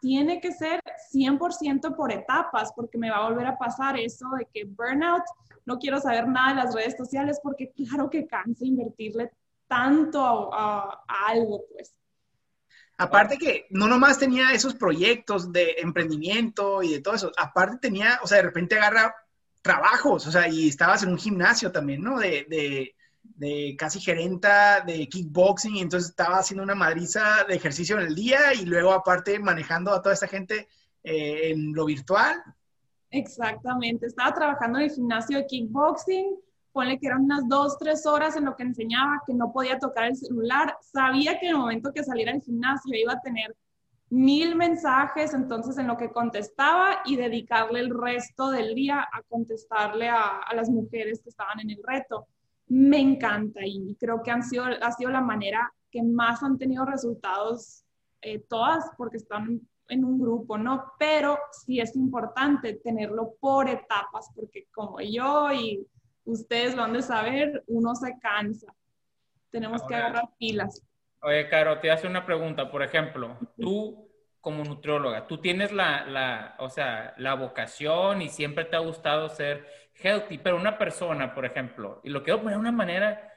[0.00, 0.80] tiene que ser
[1.12, 5.22] 100% por etapas, porque me va a volver a pasar eso de que burnout,
[5.64, 9.30] no quiero saber nada de las redes sociales, porque claro que cansa invertirle
[9.66, 11.94] tanto a, algo, pues.
[13.00, 18.18] Aparte que no nomás tenía esos proyectos de emprendimiento y de todo eso, aparte tenía,
[18.22, 19.14] o sea, de repente agarra
[19.62, 22.18] trabajos, o sea, y estabas en un gimnasio también, ¿no?
[22.18, 27.98] De, de, de, casi gerenta de kickboxing, y entonces estaba haciendo una madriza de ejercicio
[27.98, 30.68] en el día y luego aparte manejando a toda esta gente
[31.02, 32.42] eh, en lo virtual.
[33.10, 36.36] Exactamente, estaba trabajando en el gimnasio de kickboxing,
[36.72, 40.04] ponle que eran unas dos, tres horas en lo que enseñaba, que no podía tocar
[40.04, 43.56] el celular, sabía que en el momento que saliera del gimnasio iba a tener
[44.10, 50.08] mil mensajes, entonces en lo que contestaba y dedicarle el resto del día a contestarle
[50.08, 52.26] a, las mujeres que estaban en el reto.
[52.68, 56.84] Me encanta y creo que han sido, ha sido la manera que más han tenido
[56.84, 57.84] resultados
[58.20, 60.92] eh, todas porque están en un grupo, ¿no?
[60.98, 65.86] Pero sí es importante tenerlo por etapas, porque como yo y
[66.24, 68.74] ustedes lo han de saber, uno se cansa.
[69.50, 70.82] Tenemos que agarrar pilas.
[71.20, 72.70] Oye, Caro, te hace una pregunta.
[72.70, 74.08] Por ejemplo, tú
[74.40, 79.28] como nutrióloga, tú tienes la, la, o sea, la vocación y siempre te ha gustado
[79.28, 83.32] ser healthy, pero una persona, por ejemplo, y lo quiero poner de una manera,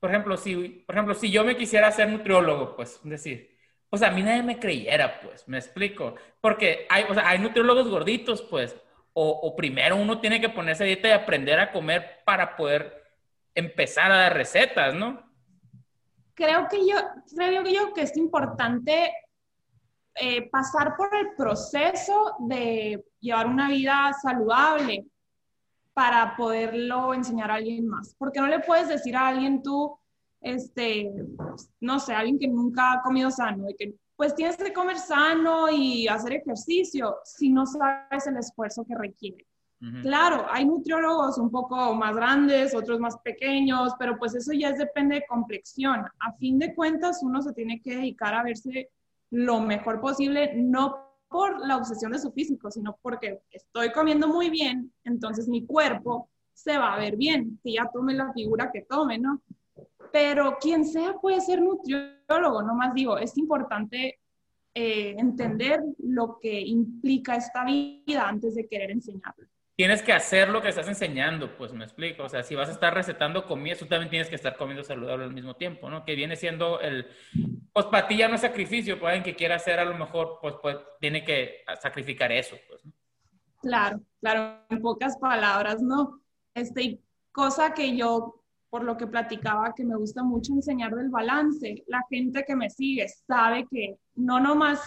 [0.00, 3.58] por ejemplo, si, por ejemplo, si yo me quisiera ser nutriólogo, pues, decir,
[3.90, 6.14] pues a mí nadie me creyera, pues, me explico.
[6.40, 8.76] Porque hay, o sea, hay nutriólogos gorditos, pues,
[9.12, 13.02] o, o, primero uno tiene que ponerse dieta y aprender a comer para poder
[13.54, 15.27] empezar a dar recetas, ¿no?
[16.38, 16.94] Creo que yo,
[17.34, 19.12] creo que yo que es importante
[20.14, 25.04] eh, pasar por el proceso de llevar una vida saludable
[25.92, 28.14] para poderlo enseñar a alguien más.
[28.16, 29.98] Porque no le puedes decir a alguien tú,
[30.40, 31.10] este,
[31.80, 35.68] no sé, alguien que nunca ha comido sano, de que pues tienes que comer sano
[35.68, 39.44] y hacer ejercicio si no sabes el esfuerzo que requiere.
[40.02, 45.16] Claro, hay nutriólogos un poco más grandes, otros más pequeños, pero pues eso ya depende
[45.16, 46.04] de complexión.
[46.18, 48.90] A fin de cuentas, uno se tiene que dedicar a verse
[49.30, 54.50] lo mejor posible, no por la obsesión de su físico, sino porque estoy comiendo muy
[54.50, 58.82] bien, entonces mi cuerpo se va a ver bien, que ya tome la figura que
[58.82, 59.42] tome, ¿no?
[60.12, 64.18] pero quien sea puede ser nutriólogo, no más digo, es importante
[64.74, 69.46] eh, entender lo que implica esta vida antes de querer enseñarlo.
[69.78, 72.24] Tienes que hacer lo que estás enseñando, pues me explico.
[72.24, 75.22] O sea, si vas a estar recetando comida, tú también tienes que estar comiendo saludable
[75.22, 76.04] al mismo tiempo, ¿no?
[76.04, 77.06] Que viene siendo el,
[77.72, 80.40] pues para ti ya no es sacrificio, pues alguien que quiera hacer a lo mejor,
[80.42, 82.82] pues, pues tiene que sacrificar eso, pues.
[83.62, 86.22] Claro, claro, en pocas palabras, ¿no?
[86.54, 86.98] Este,
[87.30, 91.84] cosa que yo por lo que platicaba, que me gusta mucho enseñar del balance.
[91.86, 94.80] La gente que me sigue sabe que no nomás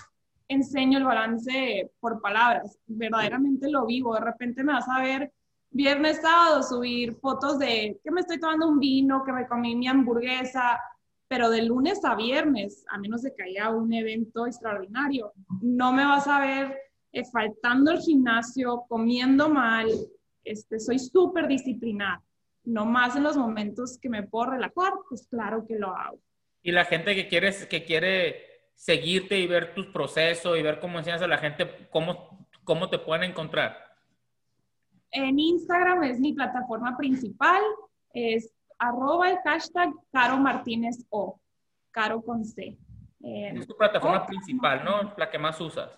[0.47, 4.15] enseño el balance por palabras, verdaderamente lo vivo.
[4.15, 5.31] De repente me vas a ver
[5.69, 9.87] viernes, sábado subir fotos de que me estoy tomando un vino, que me comí mi
[9.87, 10.79] hamburguesa,
[11.27, 16.03] pero de lunes a viernes, a menos de que haya un evento extraordinario, no me
[16.03, 16.77] vas a ver
[17.13, 19.87] eh, faltando el gimnasio, comiendo mal,
[20.43, 22.21] este, soy súper disciplinada
[22.63, 26.19] no más en los momentos que me puedo relajar, pues claro que lo hago.
[26.63, 28.50] Y la gente que quiere, que quiere
[28.81, 32.97] seguirte y ver tus procesos y ver cómo enseñas a la gente, ¿cómo, cómo te
[32.97, 33.77] pueden encontrar?
[35.11, 37.61] En Instagram es mi plataforma principal,
[38.13, 41.39] es arroba el hashtag Caro Martínez O,
[41.91, 42.75] Caro con C.
[43.19, 45.13] es tu plataforma principal, ¿no?
[45.15, 45.91] La que más usas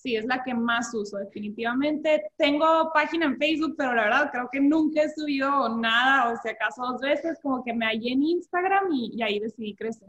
[0.00, 2.30] sí, es la que más uso, definitivamente.
[2.36, 6.48] Tengo página en Facebook, pero la verdad creo que nunca he subido nada, o si
[6.48, 10.08] acaso dos veces, como que me hallé en Instagram y, ahí decidí crecer.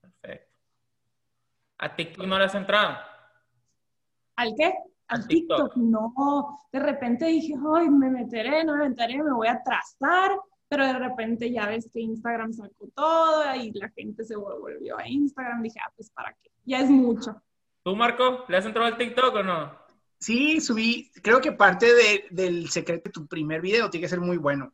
[0.00, 0.47] Perfecto.
[1.78, 2.98] ¿A TikTok no le has entrado?
[4.36, 4.74] ¿Al qué?
[5.08, 5.76] Al TikTok?
[5.76, 6.12] No,
[6.72, 10.32] de repente dije, ay, me meteré, no me meteré, me voy a trazar,
[10.68, 15.08] pero de repente ya ves que Instagram sacó todo y la gente se volvió a
[15.08, 17.40] Instagram, dije, ah, pues para qué, ya es mucho.
[17.82, 19.72] ¿Tú, Marco, le has entrado al TikTok o no?
[20.20, 21.86] Sí, subí, creo que parte
[22.30, 24.72] del secreto de tu primer video tiene que ser muy bueno.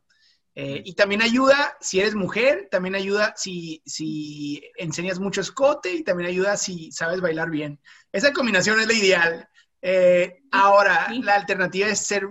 [0.57, 6.03] Eh, y también ayuda si eres mujer, también ayuda si, si enseñas mucho escote y
[6.03, 7.79] también ayuda si sabes bailar bien.
[8.11, 9.49] Esa combinación es la ideal.
[9.81, 12.29] Eh, ahora, la alternativa es ser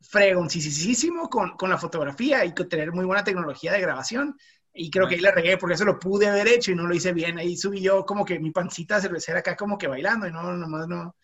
[0.00, 4.38] fregoncísimo con, con la fotografía y tener muy buena tecnología de grabación.
[4.80, 6.94] Y creo que ahí la regué porque eso lo pude haber hecho y no lo
[6.94, 7.36] hice bien.
[7.36, 10.86] Ahí subí yo como que mi pancita cervecera acá como que bailando y no, nomás
[10.86, 11.16] no.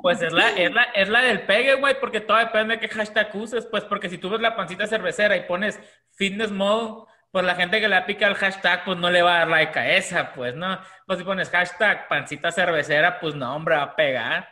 [0.00, 2.88] Pues es la, es la, es la del pegue, güey, porque todo depende de qué
[2.88, 3.66] hashtag uses.
[3.66, 5.78] Pues porque si tú ves la pancita cervecera y pones
[6.12, 9.38] fitness mode, pues la gente que le aplica el hashtag, pues no le va a
[9.40, 10.78] dar like a esa, pues, ¿no?
[11.06, 14.48] Pues si pones hashtag pancita cervecera, pues no, hombre, va a pegar.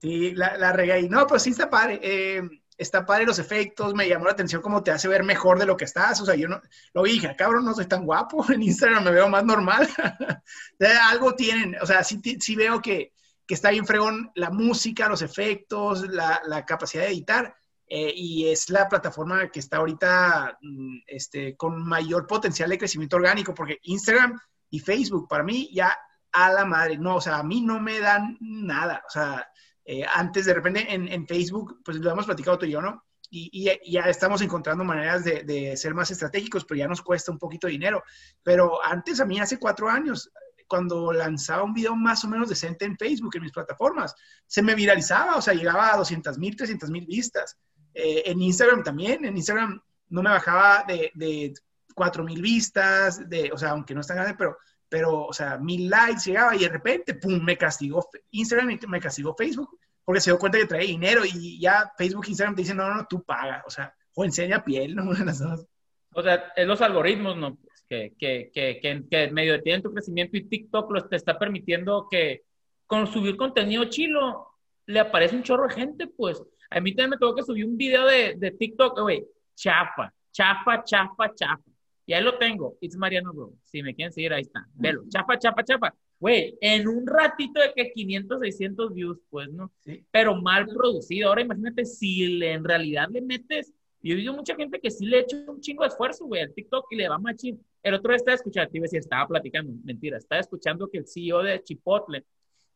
[0.00, 1.08] Sí, la, la regué ahí.
[1.08, 2.00] No, pues sí está padre.
[2.02, 2.42] Eh,
[2.78, 5.76] está padre los efectos, me llamó la atención cómo te hace ver mejor de lo
[5.76, 6.62] que estás, o sea, yo no,
[6.94, 9.88] lo dije, ah, cabrón, no soy tan guapo, en Instagram me veo más normal,
[11.10, 13.12] algo tienen, o sea, sí, sí veo que,
[13.46, 17.54] que, está bien fregón la música, los efectos, la, la capacidad de editar,
[17.90, 23.16] eh, y es la plataforma que está ahorita mm, este, con mayor potencial de crecimiento
[23.16, 24.38] orgánico, porque Instagram
[24.70, 25.96] y Facebook, para mí, ya
[26.30, 29.48] a la madre, no, o sea, a mí no me dan nada, o sea,
[29.90, 33.06] eh, antes de repente en, Facebook, pues lo hemos platicado tú y yo, ¿no?
[33.30, 37.32] Y, y ya estamos encontrando maneras de, de, ser más estratégicos, pero ya nos cuesta
[37.32, 38.02] un poquito de dinero.
[38.42, 40.30] Pero antes, a mí hace cuatro años,
[40.66, 44.14] cuando lanzaba un video más o menos decente en Facebook, en mis plataformas,
[44.46, 47.56] se me viralizaba, o sea, llegaba a 200 mil, 300 mil vistas.
[47.94, 49.80] Eh, en Instagram también, en Instagram
[50.10, 51.54] no me bajaba de, de
[51.94, 54.58] 4 mil vistas, o sea, aunque no es tan grande, pero,
[54.88, 59.34] pero, o sea, mil likes llegaba y de repente, pum, me castigó Instagram me castigó
[59.34, 62.78] Facebook porque se dio cuenta que trae dinero y ya Facebook e Instagram te dicen,
[62.78, 65.10] no, no, tú pagas, o sea, o enseña piel, ¿no?
[66.14, 67.58] O sea, es los algoritmos, ¿no?
[67.88, 72.08] Que, que, que, que, que medio detienen tu crecimiento y TikTok los te está permitiendo
[72.10, 72.42] que
[72.86, 74.48] con subir contenido chilo
[74.86, 76.42] le aparece un chorro de gente, pues.
[76.70, 79.24] A mí también me tengo que subir un video de, de TikTok, güey,
[79.54, 81.67] chafa, chafa, chafa, chafa.
[82.08, 83.52] Y ahí lo tengo, It's Mariano Bro.
[83.64, 84.66] Si me quieren seguir, ahí está.
[84.72, 85.94] Velo, chafa, chafa, chafa.
[86.18, 89.70] Güey, en un ratito de que 500, 600 views, pues, ¿no?
[89.84, 90.06] Sí.
[90.10, 91.28] Pero mal producido.
[91.28, 93.74] Ahora imagínate si le, en realidad le metes.
[94.00, 96.54] Yo he visto mucha gente que sí le echa un chingo de esfuerzo, güey, al
[96.54, 97.62] TikTok y le va machín.
[97.82, 100.96] El otro día estaba escuchando, te iba a decir, estaba platicando, mentira, estaba escuchando que
[100.96, 102.24] el CEO de Chipotle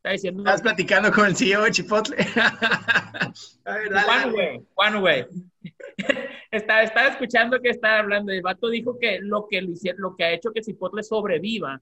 [0.02, 0.42] está diciendo.
[0.42, 2.16] Estás platicando con el CEO de Chipotle.
[3.64, 5.26] Juan, güey, Juan, güey.
[6.50, 8.32] estaba, estaba escuchando que estaba hablando.
[8.32, 11.80] El vato dijo que lo que, lo que ha hecho que Chipotle sobreviva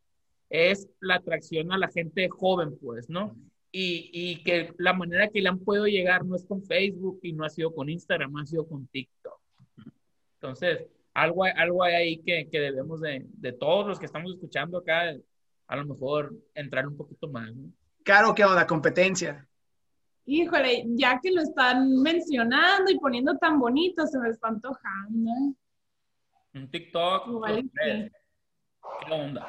[0.51, 3.35] es la atracción a la gente joven, pues, ¿no?
[3.73, 7.33] Y, y, que la manera que le han podido llegar no es con Facebook y
[7.33, 9.41] no ha sido con Instagram, ha sido con TikTok.
[10.35, 14.79] Entonces, algo, algo hay ahí que, que debemos de, de, todos los que estamos escuchando
[14.79, 15.15] acá,
[15.69, 17.55] a lo mejor entrar un poquito más.
[17.55, 17.71] ¿no?
[18.05, 19.47] Claro que la competencia.
[20.27, 25.31] Híjole, ya que lo están mencionando y poniendo tan bonito, se me está antojando.
[26.55, 27.29] Un TikTok.
[27.29, 29.47] Igual ¿Qué onda?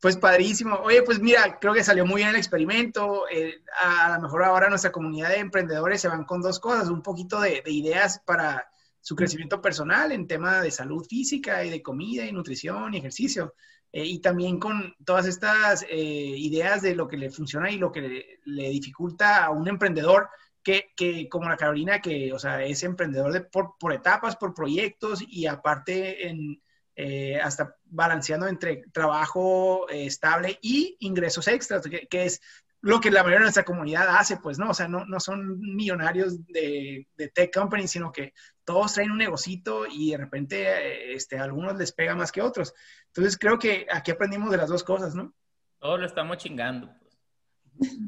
[0.00, 0.76] Pues padrísimo.
[0.82, 3.28] Oye, pues mira, creo que salió muy bien el experimento.
[3.30, 7.02] Eh, a, lo mejor ahora nuestra comunidad de emprendedores se van con dos cosas, un
[7.02, 8.68] poquito de, de, ideas para
[9.00, 13.54] su crecimiento personal en tema de salud física y de comida y nutrición y ejercicio.
[13.96, 17.92] Eh, y también con todas estas eh, ideas de lo que le funciona y lo
[17.92, 20.28] que le, le dificulta a un emprendedor
[20.64, 24.52] que, que, como la Carolina, que, o sea, es emprendedor de, por, por etapas, por
[24.52, 26.60] proyectos y aparte en
[26.96, 32.40] eh, hasta balanceando entre trabajo eh, estable y ingresos extras, que, que, es
[32.80, 34.70] lo que la mayoría de nuestra comunidad hace, pues, ¿no?
[34.70, 38.32] O sea, no, no son millonarios de, de tech companies, sino que
[38.64, 42.42] todos traen un negocito y de repente eh, este, a algunos les pega más que
[42.42, 42.74] otros.
[43.06, 45.34] Entonces, creo que aquí aprendimos de las dos cosas, ¿no?
[45.78, 46.90] Todos lo estamos chingando.
[46.98, 47.98] Pues.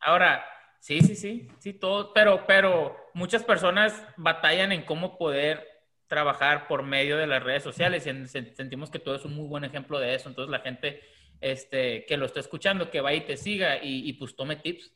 [0.00, 0.44] Ahora,
[0.80, 5.66] sí, sí, sí, sí, todo, pero, pero muchas personas batallan en cómo poder
[6.06, 9.64] trabajar por medio de las redes sociales y sentimos que todo es un muy buen
[9.64, 10.28] ejemplo de eso.
[10.28, 11.00] Entonces la gente
[11.40, 14.92] este, que lo está escuchando, que vaya y te siga y, y pues tome tips.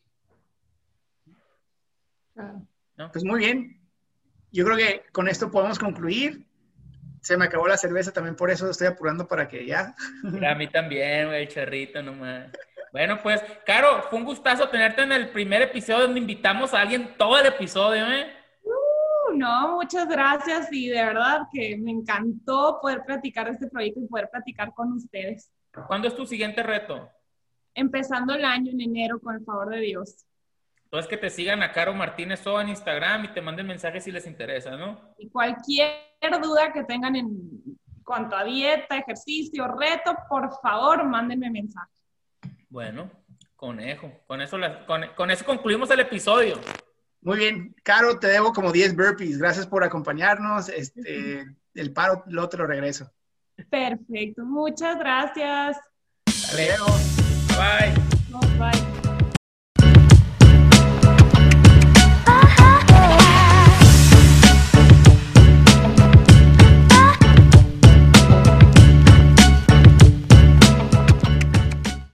[2.96, 3.10] ¿No?
[3.10, 3.77] Pues muy bien.
[4.52, 6.46] Yo creo que con esto podemos concluir.
[7.20, 9.94] Se me acabó la cerveza también, por eso estoy apurando para que ya.
[10.48, 12.50] A mí también, güey, charrito nomás.
[12.92, 17.14] Bueno, pues, Caro, fue un gustazo tenerte en el primer episodio donde invitamos a alguien
[17.18, 18.38] todo el episodio, ¿eh?
[19.38, 24.28] no, muchas gracias y de verdad que me encantó poder platicar este proyecto y poder
[24.30, 25.50] platicar con ustedes.
[25.86, 27.08] ¿Cuándo es tu siguiente reto?
[27.74, 30.26] Empezando el año en enero, con el favor de Dios.
[30.88, 34.10] Entonces que te sigan a Caro Martínez o en Instagram y te manden mensajes si
[34.10, 35.14] les interesa, ¿no?
[35.18, 35.92] Y cualquier
[36.42, 37.28] duda que tengan en
[38.02, 41.92] cuanto a dieta, ejercicio, reto, por favor, mándenme mensaje.
[42.70, 43.10] Bueno,
[43.54, 44.10] conejo.
[44.26, 46.58] Con eso, con, con eso concluimos el episodio.
[47.20, 49.38] Muy bien, Caro, te debo como 10 burpees.
[49.38, 50.70] Gracias por acompañarnos.
[50.70, 53.12] Este, el paro luego te lo regreso.
[53.68, 55.76] Perfecto, muchas gracias.
[56.26, 56.86] Hasta luego.
[57.58, 58.58] Bye.
[58.58, 58.87] bye.